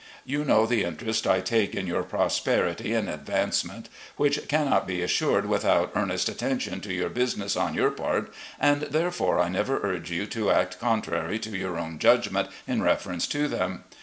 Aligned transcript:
You 0.25 0.43
know 0.43 0.65
the 0.65 0.83
interest 0.83 1.27
I 1.27 1.41
take 1.41 1.75
in 1.75 1.85
your 1.85 2.01
prosperity 2.01 2.93
and 2.95 3.07
advancement, 3.07 3.87
which 4.17 4.47
cannot 4.47 4.87
be 4.87 5.03
assured 5.03 5.45
without 5.45 5.91
earnest 5.93 6.27
attention 6.27 6.81
to 6.81 6.91
your 6.91 7.07
business 7.09 7.55
on 7.55 7.75
yotm 7.75 7.97
part, 7.97 8.33
and 8.59 8.81
therefore 8.81 9.37
I 9.39 9.47
never 9.47 9.79
urge 9.87 10.09
you 10.09 10.25
to 10.25 10.49
act 10.49 10.79
contrary 10.79 11.37
to 11.37 11.55
yom 11.55 11.77
own 11.77 11.99
judgment 11.99 12.49
in 12.67 12.81
reference 12.81 13.27
to 13.27 13.47
them. 13.47 13.83